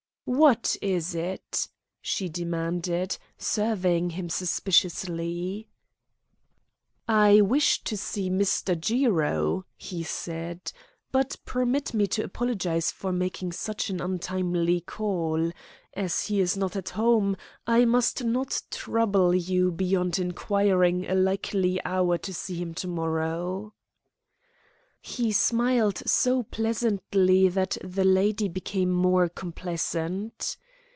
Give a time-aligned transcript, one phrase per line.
[0.23, 1.67] "What is it?"
[2.01, 5.67] she demanded, surveying him suspiciously.
[7.05, 8.79] "I wish to see Mr.
[8.79, 10.71] Jiro," he said,
[11.11, 15.51] "but permit me to apologise for making such an untimely call.
[15.95, 17.35] As he is not at home,
[17.67, 23.73] I must not trouble you beyond inquiring a likely hour to see him to morrow."
[25.03, 30.57] He smiled so pleasantly that the lady became more complaisant.